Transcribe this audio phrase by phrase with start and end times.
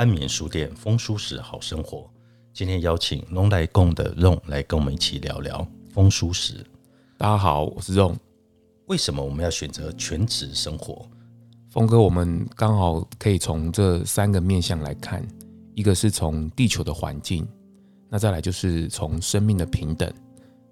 [0.00, 2.10] 安眠书店，风舒适好生活。
[2.54, 6.64] 今天邀请龙来共的 Ron 来跟我们一起聊聊风舒适。
[7.18, 8.16] 大家好，我是 Ron。
[8.86, 11.06] 为什么我们要选择全职生活？
[11.68, 15.22] 峰哥，我们刚好可以从这三个面向来看：
[15.74, 17.46] 一个是从地球的环境，
[18.08, 20.10] 那再来就是从生命的平等，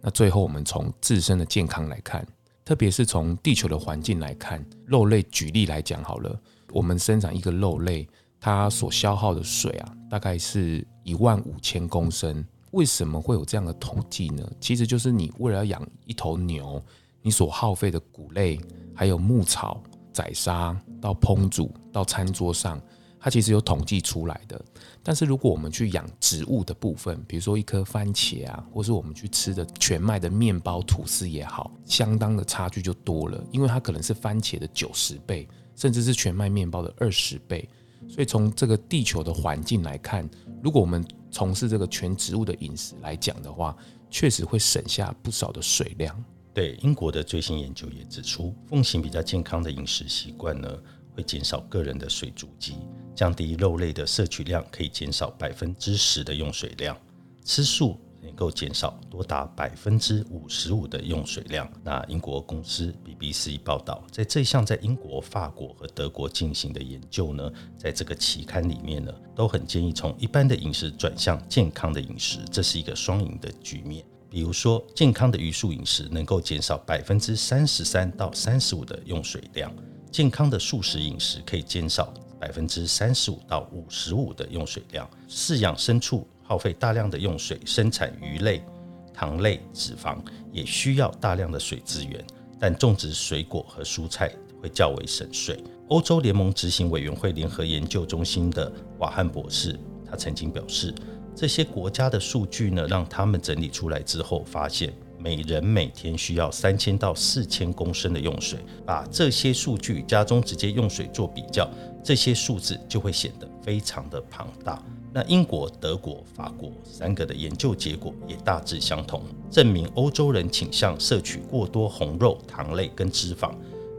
[0.01, 2.27] 那最后我们从自身的健康来看。
[2.65, 6.35] 特别是从地球的环境来看，肉类举例来讲好了，
[6.73, 8.09] 我们生产一个肉类。
[8.41, 12.45] 它所消耗的水啊，大概是一万五千公升。
[12.73, 14.47] 为什么会有这样的统计呢？
[14.61, 16.83] 其实就是你为了要养一头牛，
[17.23, 18.61] 你所耗费的谷类、
[18.95, 19.83] 还有牧草、
[20.13, 22.79] 宰杀到烹煮到餐桌上，
[23.19, 24.63] 它其实有统计出来的。
[25.03, 37.67] 但是如果我们去养植物的部分，比如说一颗番茄啊，或是我们去吃的全麦的面包、吐司也好，相当的差距就多了，因为它可能是番茄的九十倍，甚至是全麦面包的二十倍。
[38.09, 40.29] 所以从这个地球的环境来看，
[40.63, 43.77] 如果我们从事这个全植物的饮食来讲的话，
[44.11, 46.25] 确实会省下不少的水量。
[46.55, 50.69] 对，英国的最新研究也指出，奉行比较健康的饮食习惯呢，
[51.15, 52.77] 会减少个人的水足迹，
[53.15, 56.97] 降低肉类的摄取量，可以减少百分之十的用水量。
[57.45, 57.97] 吃素。
[58.21, 61.71] 能够减少多达百分之五十五的用水量。
[61.83, 74.05] 那英国公司 BBC 报道，在这项在英国、法国和德国进行的研究呢，在这个期刊里面呢，都很建议从一般的饮食转向健康的饮食，这是一个双赢的局面。
[74.31, 79.73] 比如说，健康的鱼素饮食能够减少百分之三十三到三十五的用水量，
[80.13, 86.29] 健康的素食饮食可以减少百分之三十五到五十五的用水量，饲养牲畜。
[86.49, 88.65] 耗费大量的用水生产鱼类、
[89.13, 90.17] 糖类、脂肪，
[90.51, 92.25] 也需要大量的水资源。
[92.59, 94.33] 但种植水果和蔬菜
[94.63, 95.63] 会较为省水。
[95.89, 99.79] 欧洲联盟执行委员会联合研究中心的瓦汉博士，
[100.11, 100.95] 他曾经表示，
[101.37, 108.59] 这些国家的数据呢，让他们整理出来之后，发现每人每天需要三千到四千公升的用水。
[108.87, 111.71] 把这些数据家中直接用水做比较，
[112.03, 114.83] 这些数字就会显得非常的庞大。
[115.13, 123.53] 那英国、德国、法国三个的研究结果也大致相同，证明欧洲人倾向摄取过多红肉、糖类跟脂肪，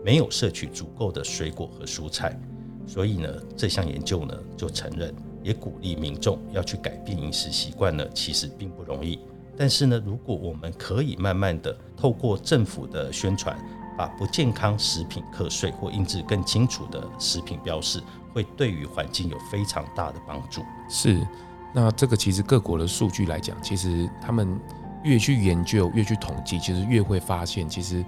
[0.04, 2.36] 没有摄取足够的水果和蔬菜。
[2.88, 5.14] 所以呢，这项研究呢就承认，
[5.44, 9.20] 也鼓励民众要去改变饮食习惯呢，其实并不容易。
[9.56, 13.56] 但是呢，如果我们可以慢慢的透过政府的宣传，
[13.96, 18.02] 把不健康食品课税或印制更清楚的食品标示。
[18.34, 20.64] 会对于环境有非常大的帮助。
[20.88, 21.26] 是，
[21.74, 24.60] 那这个其实各国的数据来讲，其实他们
[25.04, 28.04] 越去研究、越去统计，其实越会发现，其实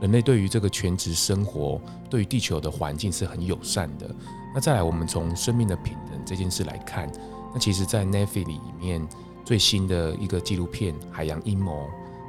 [0.00, 4.08] 人类对于这个全职生活、对于地球的环境是很友善的。
[4.54, 7.10] 那再来，我们从生命的平等这件事来看，
[7.52, 9.06] 那其实，在 Netflix 里面
[9.44, 11.84] 最新的一个纪录片《海洋阴谋》，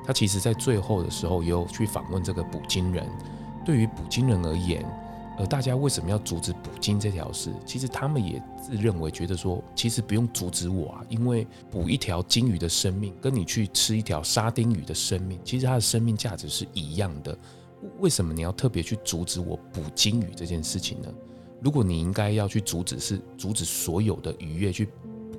[0.05, 3.07] 它其实在最后的时候也有去访问这个捕鲸人。
[3.65, 4.85] 对于捕鲸人而言，
[5.37, 7.53] 而大家为什么要阻止捕鲸这条事？
[7.65, 17.37] 其实他们也自认为觉得说，其实不用阻止我啊，因为捕一条鲸鱼的生命，跟你去吃一条沙丁鱼的生命，其实它的生命价值是一样的。
[17.99, 21.13] 为什么你要特别去阻止我捕鲸鱼这件事情呢？
[21.61, 24.89] 如果你应该要去阻止，是阻止所有的渔业去。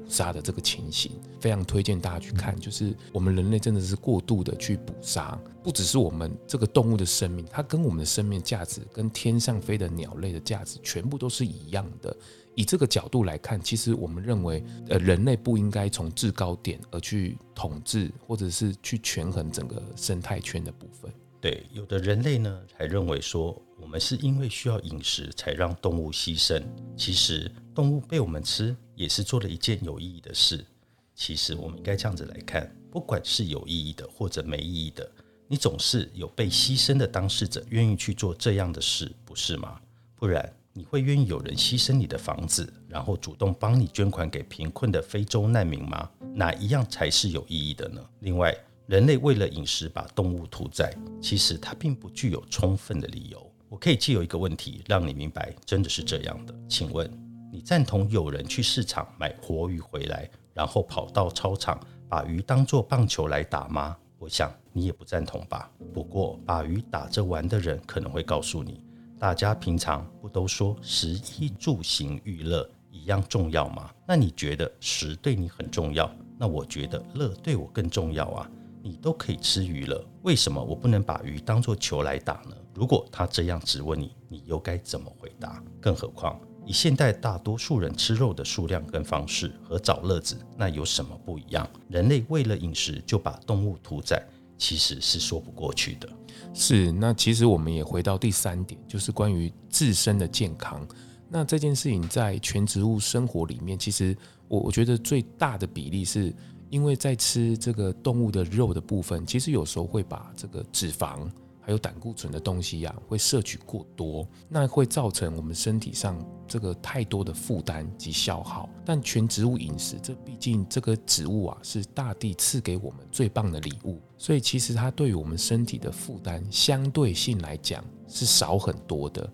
[0.09, 2.59] 杀的这个情形，非常推荐大家去看。
[2.59, 12.17] 就是我们人类真的是过度的去捕杀，不只是我们这个动物的生命，它跟我们的生命价值，跟天上飞的鸟类的价值，全部都是一样的。
[12.55, 21.13] 以这个角度来看，其实我们认为，呃，人类不应该从制高点而去统治，或者是去权衡整个生态圈的部分。
[21.41, 26.63] 对，有的人类呢，还认为说，我们是因为需要饮食才让动物牺牲。
[26.97, 28.77] 其实，动物被我们吃。
[28.99, 30.67] 也是做了一件有意义的事。
[31.15, 35.09] 其实我们应该这样子来看，不管是有意义的或者没意义的，
[35.47, 39.81] 你总是有被牺牲的当事者愿意去做这样的事，不是吗？
[40.17, 46.11] 不然你会愿意有人牺牲你的房子，然后主动帮你捐款给贫困的非洲难民吗？
[46.35, 48.05] 哪一样才是有意义的呢？
[48.19, 48.53] 另外，
[48.89, 50.91] 人类为了饮食把动物屠宰，
[51.21, 53.53] 其实它并不具有充分的理由。
[53.69, 56.55] 我可以借由一个问题让你明白，真的是这样的。
[56.67, 57.07] 请问，
[57.53, 63.95] 你赞同有人去市场买活鱼回来，然后跑到操场把鱼当作棒球来打吗？
[64.19, 65.71] 我想你也不赞同吧。
[65.93, 68.83] 不过，把鱼打着玩的人可能会告诉你，
[69.19, 73.91] 大家平常不都说食衣住行娱乐一样重要吗？
[74.07, 76.11] 那你觉得食对你很重要？
[76.39, 78.51] 那我觉得乐对我更重要啊。
[78.89, 82.57] 你都可以吃鱼了，为什么我不能把鱼当作球来打呢？
[82.73, 85.63] 如果他这样质问你，你又该怎么回答？
[85.79, 91.69] 更何况，以现代大多数人吃肉的数量跟方式和找乐子，那有什么不一样？
[91.91, 94.27] 人类为了饮食就把动物屠宰，
[94.57, 96.09] 其实是说不过去的。
[96.55, 100.89] 是，那其实我们也回到第三点，就是关于自身的健康。
[101.29, 104.17] 那这件事情在全植物生活里面，其实
[104.49, 106.35] 我我觉得最大的比例是。
[106.71, 111.29] 因为在吃这个动物的肉的部分，其实有时候会把这个脂肪
[111.61, 118.69] 还有胆固醇的东西呀，会摄取过多，那会造成我们身体上这个太多的负担及消耗。
[118.85, 129.31] 但全植物饮食，这毕竟这个植物啊是大地赐给我们最棒的礼物，所以其实它对于我们身体的负担相对性来讲是少很多的。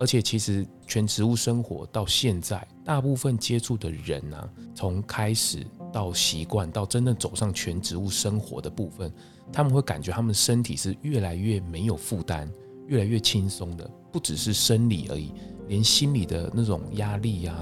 [0.00, 5.66] 而且其实全植物生活到现在，大部分接触的人呢，从开始。
[5.92, 9.12] 到习惯到真正走上全植物生活的部分，
[9.52, 12.50] 他们会感觉他们身体是越来越没有负担，
[12.86, 13.90] 越来越轻松的。
[14.10, 15.32] 不只是生理而已，
[15.68, 17.54] 连心理的那种压力呀，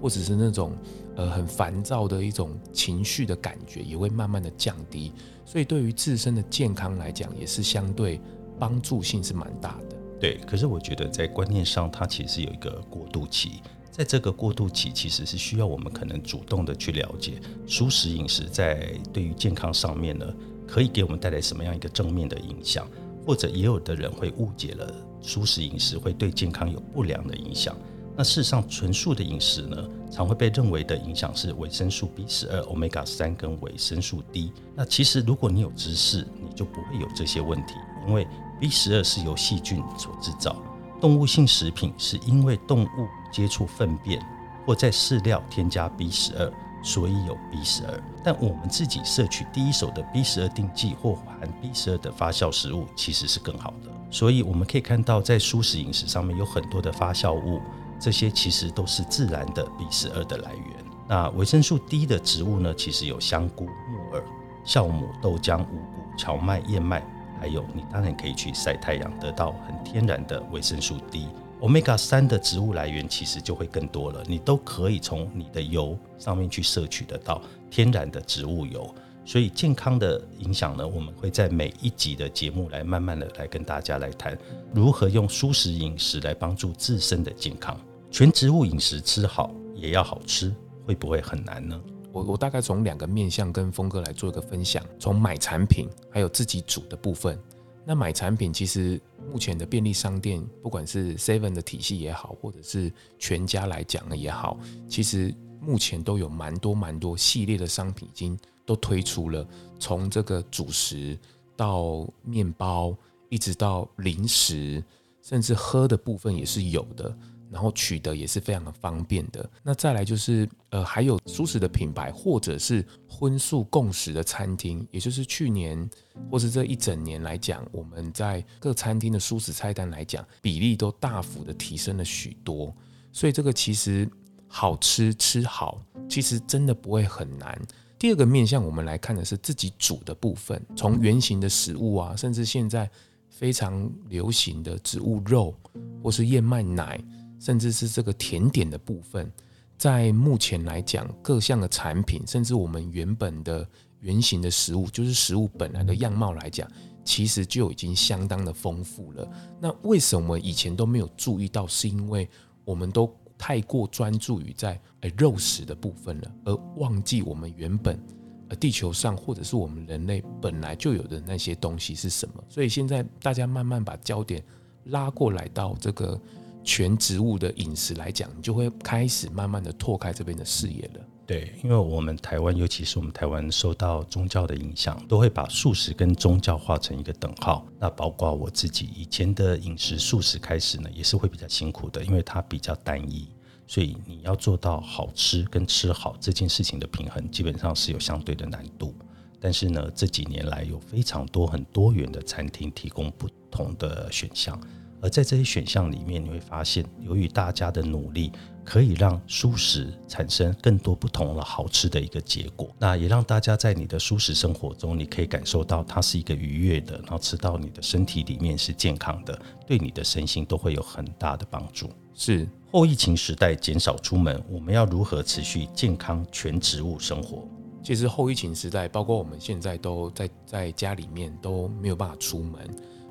[0.00, 0.76] 或者是那种
[1.16, 5.12] 呃很烦躁的一种情绪的感觉，也会慢慢的降低。
[5.46, 8.20] 所以对于自身的健康来讲，也是相对
[8.58, 9.96] 帮助性是蛮大的。
[10.20, 13.62] 对，可是我觉得在观念上，它其实有一个过渡期。
[13.96, 20.26] 在这个过渡期，其实是需要我们可能主动的去了解，舒食饮食在对于健康上面呢，
[20.66, 22.88] 可以给我们带来什么样一个正面的影响，
[23.24, 24.92] 或者也有的人会误解了
[25.22, 27.76] 舒食饮食会对健康有不良的影响。
[28.16, 34.50] 那事实上，纯素的饮食呢，常会被认为的影响是维生素 B 十二、Omega 三跟维生素 D。
[34.74, 37.74] 那其实如果你有知识，你就不会有这些问题，
[38.08, 38.26] 因为
[38.60, 40.60] B 十二是由细菌所制造。
[41.00, 44.24] 动物性食品是因为动物接触粪便
[44.64, 46.52] 或在饲料添加 B 十二，
[46.84, 48.00] 所以有 B 十二。
[48.22, 53.90] 但我们自己摄取第一手的 B 十二定剂或含 B 十二的发酵食物，其实是更好的。
[54.08, 57.60] 所以我们可以看到，在素食饮食上面有很多的发酵物，
[57.98, 60.84] 这些其实都是自然的 B 十二的来源。
[61.08, 64.24] 那维生素 D 的植物呢，其实有香菇、木耳、
[64.64, 67.02] 酵母、豆浆、五谷、荞麦、燕麦。
[67.40, 71.28] 还有，你当然可以去晒太阳，得到很天然的维生素 D。
[71.64, 77.40] Omega 三的植物来源其实就会更多了，你都可以从你的油上面去摄取得到
[77.70, 78.94] 天然的植物油。
[79.24, 84.36] 所以健康的影响呢，我们会在每一集的节目来慢慢的来跟大家来谈，
[84.74, 87.74] 如何用素食饮食来帮助自身的健康。
[88.10, 91.80] 全植物饮食吃好也要好吃，会不会很难呢？
[92.12, 97.38] 我我大概从两个面向跟峰哥来做一个分享，从买产品还有自己煮的部分。
[97.86, 98.98] 那买产品其实
[99.34, 104.56] 目前的便利商店，不管是 Seven 的体系也好，或者是全家来讲也好，
[104.88, 109.44] 其实目前都有蛮多蛮多系列的商品已经都推出了，
[109.80, 111.18] 从这个主食
[111.56, 112.96] 到面包，
[113.28, 114.80] 一直到零食，
[115.20, 117.12] 甚至喝的部分也是有的。
[117.54, 119.48] 然后取得也是非常的方便的。
[119.62, 125.88] 那再来就是，呃，还有素食的品牌，或者是荤素共食的餐厅，也就是去年
[126.28, 132.74] 或是这一整年来讲，我们在各餐厅的素食菜单来讲，比例都大幅的提升了许多。
[133.12, 134.10] 所以这个其实
[134.48, 137.56] 好吃吃好，其实真的不会很难。
[137.96, 142.90] 第二个面向我们来看的是自己煮的部分，从原型的食物啊，甚至现在
[143.30, 145.54] 非常流行的植物肉
[146.02, 147.00] 或是燕麦奶。
[147.38, 149.30] 甚至是这个甜点的部分，
[149.76, 153.68] 在目前来讲，各项的产品，甚至我们原本的
[154.00, 156.66] 原型的食物，就是食物本来的样貌来讲，
[157.04, 159.28] 其实就已经相当的丰富了。
[159.60, 161.66] 那为什么以前都没有注意到？
[161.66, 162.28] 是因为
[162.64, 164.80] 我们都太过专注于在
[165.16, 168.00] 肉食的部分了，而忘记我们原本
[168.48, 172.42] 呃地球上或者是我们人类本来就有的那些东西是什么。
[172.48, 174.42] 所以现在大家慢慢把焦点
[174.84, 176.18] 拉过来到这个。
[176.64, 181.00] 全植物的饮食来讲，你就会开始慢慢的拓开这边的视野了。
[181.26, 187.66] 对，因为我们台湾，尤其是我们台湾受到宗教的影响，都会把素食跟宗教画成一个等号。
[187.78, 193.28] 那包括我自己以前的饮食素食开始呢，也是会比较辛苦的，因为它比较单一，
[193.66, 198.94] 所以你要做到好吃跟吃好这件事情的平衡，基本上是有相对的难度。
[199.40, 204.60] 但是呢，这几年来有非常多很多元的餐厅提供不同的选项。
[205.04, 208.32] 而在这些选项里面，你会发现，由于大家的努力，
[208.64, 212.74] 可以让舒食产生更多不同的好吃的一个结果。
[212.78, 221.90] 那也让大家在你的舒食生活中，你可以感受到它是一个愉悦的，然后吃到你的身体里面是健康的，对你的身心都会有很大的帮助。
[222.14, 227.46] 是后疫情时代减少出门，我们要如何持续健康全植物生活？
[227.82, 232.58] 其实后疫情时代，包括我们现在都在在家里面都没有办法出门。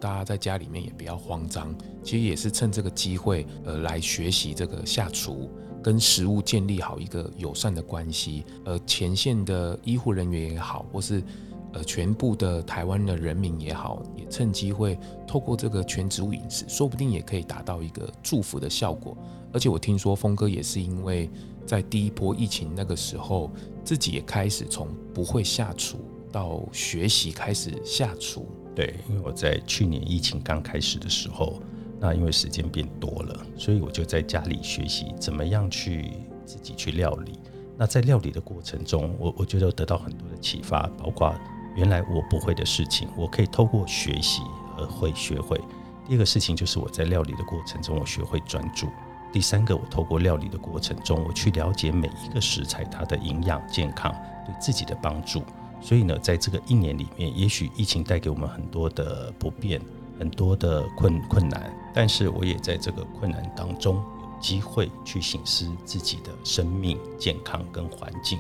[0.04, 5.50] 大家在家里面也不要慌张，其实也是趁这个机会，呃，来学习这个下厨，
[5.82, 8.44] 跟食物建立好一个友善的关系。
[8.66, 11.24] 呃，前线的医护人员也好，或是
[11.72, 19.16] 呃全部的台湾的人民也好，也趁机会透过这个全植物饮食，说不定也可以达到一个祝福的效果。
[19.54, 21.30] 而且我听说峰哥也是因为
[21.66, 23.50] 在第一波疫情那个时候，
[23.86, 25.98] 自己也开始从不会下厨
[26.30, 28.46] 到学习开始下厨。
[28.75, 31.62] 对，因为我在去年疫情刚开始的时候，
[32.00, 36.12] 那因为时间变多了，所以我就在家里学习怎么样去
[36.46, 37.39] 自己去料理。
[37.77, 41.34] 那在料理的过程中，我我觉得得到很多的启发，包括
[41.75, 44.42] 原来我不会的事情，我可以透过学习
[44.77, 45.60] 而会学会。
[46.08, 48.88] 第二个事情就是我在料理的过程中，我学会专注。
[49.32, 54.13] 第三个，我透过料理的过程中，我去了解每一个食材它的营养、健康
[54.46, 55.42] 对自己的帮助。
[55.84, 59.82] 所以呢，在这个一年里面，也许疫情带给我们很多的不便，
[60.18, 68.40] 很多的困困难，但是我也在这个困难当中有机会去醒思自己的生命、健康跟环境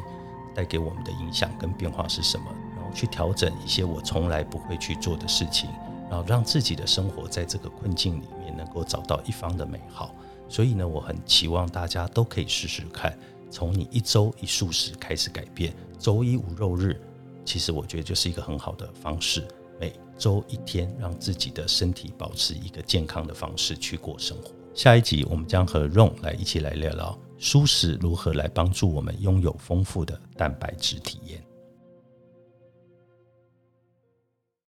[0.55, 2.45] 带给我们的影响跟变化是什么，
[2.77, 5.69] 然后去调整一些我从来不会去做的事情，
[6.09, 10.15] 然后让自己的生活在这个困境里面能够找到一方的美好。
[10.47, 13.13] 所以呢，我很期望大家都可以试试看，
[13.51, 16.97] 从你一周一素食开始改变，周一无肉日。
[17.45, 19.47] 其实我觉得就是一个很好的方式，
[19.79, 24.51] 每周一天让自己的身体保持一个健康的方式去过生活。
[24.73, 31.43] 下一集我们将和 Ron 来一起来聊聊舒食如何来帮助我们拥有丰富的蛋白质体验。